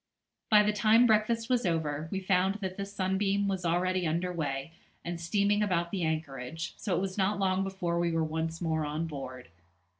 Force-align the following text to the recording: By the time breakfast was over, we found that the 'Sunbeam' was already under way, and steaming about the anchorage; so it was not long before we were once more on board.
By 0.49 0.63
the 0.63 0.73
time 0.73 1.05
breakfast 1.05 1.47
was 1.47 1.63
over, 1.63 2.07
we 2.09 2.19
found 2.19 2.55
that 2.55 2.75
the 2.75 2.87
'Sunbeam' 2.87 3.47
was 3.47 3.63
already 3.63 4.07
under 4.07 4.33
way, 4.33 4.73
and 5.05 5.21
steaming 5.21 5.61
about 5.61 5.91
the 5.91 6.01
anchorage; 6.01 6.73
so 6.75 6.95
it 6.95 6.99
was 7.01 7.19
not 7.19 7.37
long 7.37 7.63
before 7.63 7.99
we 7.99 8.11
were 8.11 8.23
once 8.23 8.61
more 8.61 8.83
on 8.83 9.05
board. 9.05 9.49